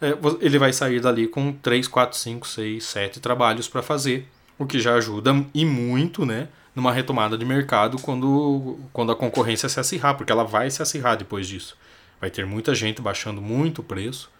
É, 0.00 0.16
ele 0.40 0.58
vai 0.58 0.72
sair 0.72 1.00
dali 1.00 1.28
com 1.28 1.52
3, 1.52 1.86
4, 1.86 2.18
5, 2.18 2.48
6, 2.48 2.84
7 2.84 3.20
trabalhos 3.20 3.68
para 3.68 3.82
fazer, 3.82 4.26
o 4.58 4.66
que 4.66 4.80
já 4.80 4.94
ajuda 4.94 5.44
e 5.54 5.64
muito, 5.64 6.24
né? 6.24 6.48
Numa 6.74 6.92
retomada 6.92 7.36
de 7.36 7.44
mercado 7.44 7.98
quando, 8.00 8.78
quando 8.92 9.12
a 9.12 9.16
concorrência 9.16 9.68
se 9.68 9.78
acirrar, 9.78 10.16
porque 10.16 10.32
ela 10.32 10.44
vai 10.44 10.70
se 10.70 10.80
acirrar 10.82 11.16
depois 11.16 11.46
disso. 11.46 11.76
Vai 12.18 12.30
ter 12.30 12.46
muita 12.46 12.74
gente 12.74 13.02
baixando 13.02 13.42
muito 13.42 13.80
o 13.80 13.84
preço, 13.84 14.30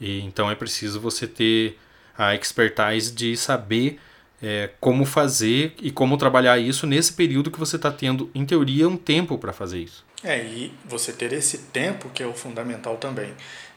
e 0.00 0.20
então 0.20 0.48
é 0.48 0.54
preciso 0.54 1.00
você 1.00 1.26
ter 1.26 1.76
a 2.16 2.34
expertise 2.34 3.12
de 3.12 3.36
saber 3.36 3.98
é, 4.42 4.70
como 4.80 5.04
fazer 5.04 5.74
e 5.80 5.90
como 5.90 6.16
trabalhar 6.16 6.58
isso 6.58 6.86
nesse 6.86 7.12
período 7.12 7.50
que 7.50 7.58
você 7.58 7.76
está 7.76 7.90
tendo, 7.90 8.30
em 8.34 8.44
teoria, 8.44 8.88
um 8.88 8.96
tempo 8.96 9.38
para 9.38 9.52
fazer 9.52 9.78
isso. 9.78 10.04
É, 10.22 10.42
e 10.42 10.72
você 10.84 11.12
ter 11.12 11.32
esse 11.32 11.58
tempo 11.58 12.10
que 12.10 12.22
é 12.22 12.26
o 12.26 12.34
fundamental 12.34 12.96
também. 12.96 13.32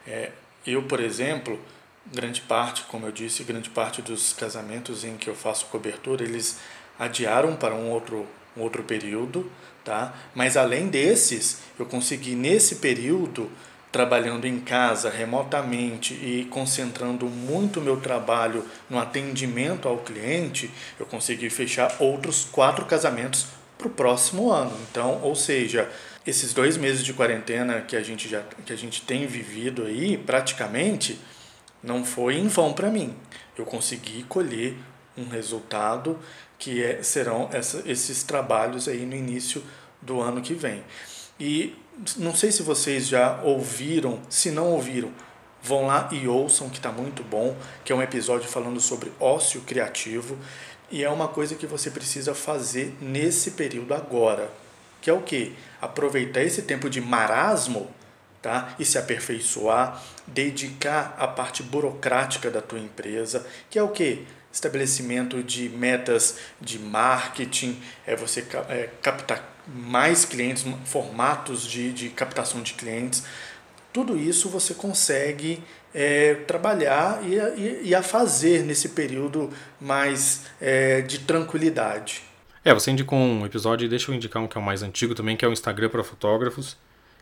É, 0.06 0.32
eu, 0.66 0.84
por 0.84 1.00
exemplo, 1.00 1.60
grande 2.14 2.42
parte, 2.42 2.84
como 2.84 3.06
eu 3.06 3.12
disse, 3.12 3.44
grande 3.44 3.70
parte 3.70 4.02
dos 4.02 4.34
casamentos 4.34 5.04
em 5.04 5.18
que 5.18 5.30
eu 5.30 5.36
faço 5.36 5.66
cobertura, 5.68 6.24
eles 6.24 6.60
adiaram 6.98 7.56
para 7.56 7.76
um 7.76 7.90
outro, 7.90 8.26
um 8.56 8.62
outro 8.62 8.84
período, 8.84 9.50
tá? 9.84 10.14
Mas 10.34 10.58
além 10.58 10.88
desses, 10.88 11.62
eu 11.78 11.86
consegui 11.86 12.36
nesse 12.36 12.76
período 12.76 13.50
trabalhando 13.98 14.46
em 14.46 14.60
casa 14.60 15.10
remotamente 15.10 16.14
e 16.14 16.46
concentrando 16.52 17.26
muito 17.26 17.82
meu 17.82 18.00
trabalho 18.00 18.64
no 18.88 19.00
atendimento 19.00 19.88
ao 19.88 19.98
cliente, 19.98 20.70
eu 21.00 21.06
consegui 21.08 21.50
fechar 21.50 21.96
outros 22.00 22.46
quatro 22.46 22.86
casamentos 22.86 23.48
para 23.76 23.88
o 23.88 23.90
próximo 23.90 24.52
ano. 24.52 24.78
Então, 24.92 25.20
ou 25.24 25.34
seja, 25.34 25.90
esses 26.28 26.54
dois 26.54 26.78
meses 26.78 27.04
de 27.04 27.12
quarentena 27.12 27.82
que 27.82 27.96
a 27.96 28.04
gente 28.04 28.30
já 28.30 28.44
que 28.64 28.72
a 28.72 28.76
gente 28.76 29.02
tem 29.02 29.26
vivido 29.26 29.84
aí, 29.86 30.16
praticamente 30.16 31.20
não 31.82 32.06
foi 32.06 32.38
em 32.38 32.48
vão 32.48 32.74
para 32.74 32.92
mim. 32.92 33.16
Eu 33.58 33.66
consegui 33.66 34.22
colher 34.30 34.78
um 35.18 35.28
resultado 35.28 36.20
que 36.60 36.84
é, 36.84 37.02
serão 37.02 37.50
essa, 37.52 37.82
esses 37.84 38.22
trabalhos 38.22 38.88
aí 38.88 39.08
no 39.08 39.16
início 39.16 39.64
do 40.00 40.22
ano 40.22 40.40
que 40.40 40.54
vem. 40.54 40.84
E 41.40 41.76
não 42.18 42.36
sei 42.36 42.52
se 42.52 42.64
vocês 42.64 43.08
já 43.08 43.42
ouviram, 43.42 44.20
se 44.30 44.52
não 44.52 44.72
ouviram, 44.72 45.12
vão 45.62 45.88
lá 45.88 46.10
e 46.12 46.28
ouçam 46.28 46.70
que 46.70 46.78
está 46.78 46.92
muito 46.92 47.24
bom, 47.24 47.56
que 47.84 47.92
é 47.92 47.96
um 47.96 48.02
episódio 48.02 48.48
falando 48.48 48.80
sobre 48.80 49.12
ócio 49.20 49.62
criativo 49.62 50.38
e 50.90 51.04
é 51.04 51.10
uma 51.10 51.28
coisa 51.28 51.56
que 51.56 51.68
você 51.68 51.92
precisa 51.92 52.34
fazer 52.34 52.96
nesse 53.02 53.52
período 53.52 53.94
agora, 53.94 54.52
que 55.02 55.10
é 55.10 55.14
o 55.14 55.22
que? 55.22 55.54
Aproveitar 55.82 56.42
esse 56.42 56.62
tempo 56.62 56.90
de 56.90 57.02
marasmo, 57.02 57.90
tá? 58.42 58.76
E 58.80 58.86
se 58.86 58.98
aperfeiçoar, 58.98 60.02
dedicar 60.26 61.16
a 61.18 61.28
parte 61.28 61.64
burocrática 61.64 62.50
da 62.50 62.62
tua 62.62 62.80
empresa, 62.80 63.46
que 63.70 63.78
é 63.78 63.84
o 63.84 63.90
que? 63.90 64.26
Estabelecimento 64.52 65.44
de 65.44 65.70
metas 65.70 66.38
de 66.60 66.80
marketing, 66.80 67.80
é 68.06 68.16
você 68.16 68.46
é, 68.70 68.90
captar 69.02 69.58
mais 69.68 70.24
clientes, 70.24 70.66
formatos 70.86 71.66
de, 71.66 71.92
de 71.92 72.10
captação 72.10 72.62
de 72.62 72.74
clientes. 72.74 73.24
Tudo 73.92 74.18
isso 74.18 74.50
você 74.50 74.74
consegue 74.74 75.62
é, 75.94 76.36
trabalhar 76.36 77.22
e, 77.24 77.36
e, 77.36 77.90
e, 77.90 77.96
a 77.96 78.02
fazer 78.02 78.64
nesse 78.64 78.90
período 78.90 79.50
mais 79.80 80.46
é, 80.62 81.02
de 81.02 81.20
tranquilidade. 81.20 82.24
É, 82.64 82.74
você 82.74 82.92
indicou 82.92 83.18
um 83.18 83.46
episódio, 83.46 83.88
deixa 83.90 84.12
eu 84.12 84.16
indicar 84.16 84.42
um 84.42 84.48
que 84.48 84.58
é 84.58 84.62
o 84.62 84.64
mais 84.64 84.84
antigo 84.84 85.16
também, 85.16 85.36
que 85.36 85.44
é 85.44 85.48
o 85.48 85.54
Instagram 85.54 85.90
para 85.90 86.04
fotógrafos, 86.04 86.78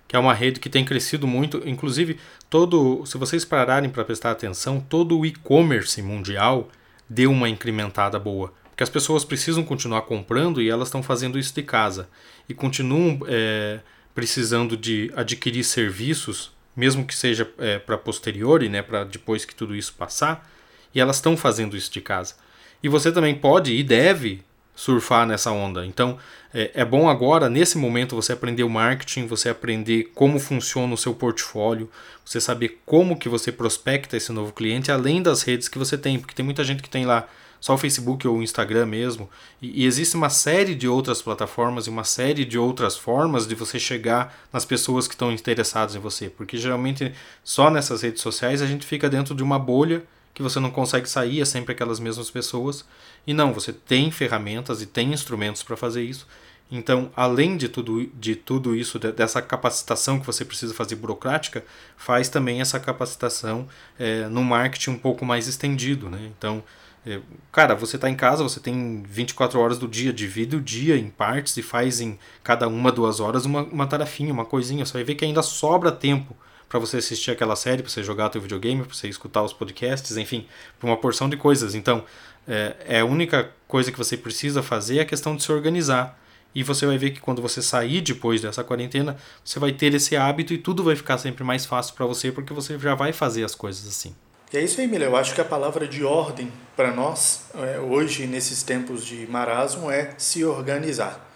que 0.07 0.15
é 0.15 0.19
uma 0.19 0.33
rede 0.33 0.59
que 0.59 0.69
tem 0.69 0.85
crescido 0.85 1.25
muito. 1.27 1.62
Inclusive, 1.65 2.19
todo, 2.50 3.05
se 3.05 3.17
vocês 3.17 3.43
pararem 3.43 3.89
para 3.89 4.05
prestar 4.05 4.31
atenção, 4.31 4.79
todo 4.79 5.17
o 5.17 5.25
e-commerce 5.25 6.01
mundial 6.01 6.69
deu 7.09 7.31
uma 7.31 7.50
incrementada 7.50 8.19
boa 8.19 8.53
porque 8.75 8.83
as 8.83 8.89
pessoas 8.89 9.24
precisam 9.24 9.63
continuar 9.63 10.01
comprando 10.01 10.62
e 10.62 10.69
elas 10.69 10.89
estão 10.89 11.01
fazendo 11.01 11.39
isso 11.39 11.55
de 11.55 11.63
casa. 11.63 12.09
E 12.47 12.53
continuam 12.53 13.21
é, 13.25 13.79
precisando 14.13 14.75
de 14.75 15.09
adquirir 15.15 15.63
serviços, 15.63 16.51
mesmo 16.75 17.05
que 17.05 17.15
seja 17.15 17.50
é, 17.57 17.79
para 17.79 17.97
posteriori, 17.97 18.67
né, 18.67 18.81
para 18.81 19.05
depois 19.05 19.45
que 19.45 19.55
tudo 19.55 19.74
isso 19.74 19.93
passar, 19.93 20.51
e 20.93 21.00
elas 21.00 21.15
estão 21.15 21.38
fazendo 21.38 21.77
isso 21.77 21.89
de 21.89 22.01
casa. 22.01 22.35
E 22.83 22.89
você 22.89 23.13
também 23.13 23.33
pode 23.33 23.71
e 23.74 23.81
deve 23.81 24.43
surfar 24.75 25.25
nessa 25.25 25.51
onda. 25.51 25.86
Então 25.86 26.17
é, 26.58 26.72
é, 26.74 26.86
bom 26.86 27.10
agora, 27.10 27.50
nesse 27.50 27.77
momento, 27.77 28.15
você 28.15 28.32
aprender 28.32 28.63
o 28.63 28.70
marketing, 28.70 29.27
você 29.27 29.50
aprender 29.50 30.12
como 30.15 30.39
funciona 30.39 30.94
o 30.94 30.98
seu 30.98 31.13
portfólio, 31.13 31.89
você 32.24 32.39
saber 32.39 32.79
como 32.86 33.17
que 33.20 33.27
você 33.27 33.51
prospecta 33.51 34.15
esse 34.15 34.32
novo 34.32 34.53
cliente, 34.53 34.89
além 34.89 35.22
das 35.22 35.41
redes 35.41 35.67
que 35.67 35.77
você 35.77 35.98
tem, 35.98 36.17
porque 36.17 36.34
tem 36.34 36.46
muita 36.46 36.63
gente 36.63 36.82
que 36.82 36.89
tem 36.89 37.05
lá 37.05 37.27
só 37.60 37.74
o 37.74 37.77
Facebook 37.77 38.25
ou 38.25 38.38
o 38.38 38.44
Instagram 38.44 38.86
mesmo. 38.86 39.29
E, 39.62 39.84
e, 39.84 39.86
existe 39.86 40.15
uma 40.15 40.29
série 40.29 40.75
de 40.75 40.88
outras 40.88 41.22
plataformas 41.22 41.88
e 41.88 41.89
uma 41.89 42.05
série 42.05 42.46
de 42.46 42.58
outras 42.58 42.96
formas 42.96 43.46
de 43.46 43.53
você 43.53 43.77
chegar 43.77 44.34
nas 44.53 44.63
pessoas 44.63 45.10
que 45.10 45.13
estão 45.13 45.34
interessadas 45.34 45.94
em 45.94 46.00
você. 46.00 46.29
Porque 46.29 46.58
geralmente 46.58 47.12
só 47.44 47.70
nessas 47.70 48.01
redes 48.01 48.22
sociais 48.22 48.62
a 48.62 48.65
gente 48.65 48.86
fica 48.86 49.10
dentro 49.10 49.36
de 49.36 49.44
uma 49.44 49.60
bolha 49.60 50.03
que 50.36 50.44
você 50.44 50.60
não 50.60 50.70
consegue 50.70 51.10
sair, 51.10 51.42
é 51.42 51.46
sempre 51.46 51.72
aquelas 51.72 51.98
mesmas 51.98 52.30
pessoas. 52.30 52.86
E 53.25 53.34
não, 53.34 53.54
você 53.54 53.72
tem 53.72 54.12
ferramentas 54.12 54.82
e 54.82 54.86
tem 54.86 55.13
instrumentos 55.13 55.63
para 55.63 55.77
fazer 55.77 56.04
isso. 56.04 56.27
Então, 56.70 57.10
além 57.15 57.56
de 57.56 57.70
tudo, 57.70 58.06
de 58.13 58.36
tudo 58.36 58.75
isso, 58.75 59.00
dessa 59.00 59.42
capacitação 59.42 60.20
que 60.20 60.25
você 60.25 60.44
precisa 60.44 60.74
fazer 60.74 60.96
burocrática, 60.96 61.63
faz 61.96 62.27
também 62.27 62.60
essa 62.60 62.80
capacitação 62.80 63.68
é, 63.98 64.27
no 64.27 64.44
marketing 64.44 64.92
um 64.92 64.98
pouco 64.98 65.24
mais 65.24 65.48
estendido. 65.48 66.10
Né? 66.10 66.30
Então, 66.38 66.62
é, 67.06 67.22
cara, 67.50 67.74
você 67.74 67.96
está 67.96 68.10
em 68.10 68.15
casa, 68.15 68.44
você 68.44 68.60
tem 68.60 69.04
24 69.04 69.58
horas 69.58 69.77
do 69.77 69.88
dia, 69.88 70.12
divide 70.12 70.58
o 70.58 70.62
dia 70.62 70.98
em 70.98 71.10
partes 71.10 71.56
e 71.56 71.62
faz 71.62 72.01
em 72.01 72.20
cada 72.44 72.68
uma, 72.68 72.92
duas 72.92 73.22
horas 73.22 73.46
uma, 73.46 73.63
uma 73.63 73.88
tarefinha, 73.88 74.34
uma 74.34 74.46
coisinha. 74.46 74.86
Você 74.86 74.94
vai 74.94 75.04
ver 75.06 75.15
que 75.15 75.24
ainda 75.24 75.44
sobra 75.44 75.94
tempo 75.94 76.36
para 76.67 76.79
você 76.79 76.98
assistir 76.98 77.31
aquela 77.31 77.55
série, 77.55 77.81
para 77.81 77.91
você 77.91 78.03
jogar 78.03 78.29
teu 78.29 78.41
videogame, 78.41 78.84
para 78.84 78.93
você 78.93 79.07
escutar 79.07 79.43
os 79.43 79.53
podcasts, 79.53 80.17
enfim, 80.17 80.48
para 80.79 80.88
uma 80.88 80.98
porção 80.98 81.29
de 81.29 81.38
coisas. 81.38 81.75
Então, 81.75 82.03
é, 82.48 82.75
é, 82.88 83.00
a 83.00 83.05
única 83.05 83.51
coisa 83.67 83.91
que 83.91 83.98
você 83.98 84.15
precisa 84.15 84.62
fazer 84.62 84.98
é 84.98 85.01
a 85.01 85.05
questão 85.05 85.36
de 85.36 85.43
se 85.43 85.51
organizar. 85.51 86.19
E 86.53 86.63
você 86.63 86.86
vai 86.86 86.98
ver 86.98 87.12
que 87.12 87.19
quando 87.19 87.41
você 87.41 87.62
sair 87.62 88.00
depois 88.01 88.41
dessa 88.41 88.63
quarentena, 88.63 89.17
você 89.43 89.60
vai 89.60 89.74
ter 89.74 89.93
esse 89.93 90.15
hábito 90.15 90.53
e 90.53 90.57
tudo 90.57 90.84
vai 90.84 90.95
ficar 90.95 91.17
sempre 91.17 91.43
mais 91.43 91.65
fácil 91.65 91.93
para 91.95 92.05
você, 92.05 92.31
porque 92.31 92.53
você 92.53 92.79
já 92.79 92.95
vai 92.95 93.12
fazer 93.12 93.43
as 93.43 93.53
coisas 93.53 93.86
assim. 93.86 94.15
E 94.53 94.57
é 94.57 94.63
isso 94.63 94.79
aí, 94.79 94.88
Mila. 94.88 95.03
Eu 95.03 95.15
acho 95.17 95.36
que 95.36 95.41
a 95.41 95.45
palavra 95.45 95.86
de 95.86 96.05
ordem 96.05 96.50
para 96.75 96.93
nós, 96.93 97.48
é, 97.55 97.79
hoje, 97.79 98.25
nesses 98.25 98.63
tempos 98.63 99.05
de 99.05 99.27
marasmo, 99.27 99.91
é 99.91 100.13
se 100.17 100.45
organizar. 100.45 101.29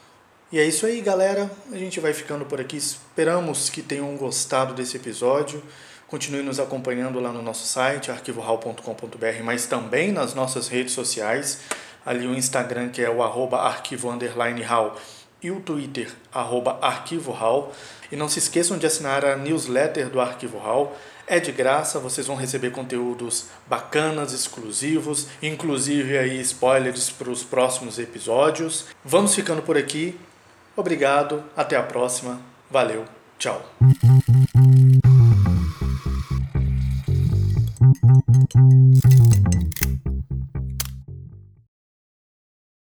E 0.52 0.58
é 0.58 0.66
isso 0.66 0.88
aí, 0.88 1.00
galera. 1.00 1.50
A 1.72 1.78
gente 1.78 2.00
vai 2.00 2.12
ficando 2.12 2.44
por 2.44 2.60
aqui. 2.60 2.76
Esperamos 2.76 3.70
que 3.70 3.84
tenham 3.84 4.16
gostado 4.18 4.74
desse 4.74 4.98
episódio. 4.98 5.62
Continue 6.08 6.42
nos 6.42 6.60
acompanhando 6.60 7.20
lá 7.20 7.32
no 7.32 7.44
nosso 7.44 7.68
site, 7.68 8.10
arquivohal.com.br, 8.10 9.44
mas 9.44 9.68
também 9.68 10.12
nas 10.12 10.34
nossas 10.34 10.68
redes 10.68 10.94
sociais. 10.94 11.60
Ali 12.04 12.26
o 12.26 12.34
Instagram, 12.34 12.90
que 12.90 13.00
é 13.00 13.10
o 13.12 13.22
arroba 13.22 13.60
arquivo 13.60 14.10
underline 14.10 14.64
hall, 14.64 14.98
e 15.42 15.52
o 15.52 15.60
Twitter, 15.60 16.12
arroba 16.34 16.80
arquivo 16.82 17.32
hall. 17.32 17.72
E 18.12 18.16
não 18.16 18.28
se 18.28 18.40
esqueçam 18.40 18.80
de 18.80 18.88
assinar 18.88 19.24
a 19.24 19.36
newsletter 19.36 20.10
do 20.10 20.20
Arquivo 20.20 20.58
Hall. 20.58 20.98
É 21.28 21.40
de 21.40 21.52
graça, 21.52 22.00
vocês 22.00 22.26
vão 22.26 22.36
receber 22.36 22.72
conteúdos 22.72 23.46
bacanas, 23.68 24.34
exclusivos, 24.34 25.28
inclusive 25.44 26.18
aí 26.18 26.42
spoilers 26.42 27.12
para 27.12 27.30
os 27.30 27.44
próximos 27.44 28.00
episódios. 28.00 28.88
Vamos 29.06 29.36
ficando 29.36 29.62
por 29.62 29.78
aqui. 29.78 30.18
Obrigado, 30.80 31.44
até 31.58 31.76
a 31.76 31.84
próxima. 31.84 32.40
Valeu, 32.72 33.04
tchau. 33.38 33.62
Thank 38.52 40.06
you. 40.06 40.09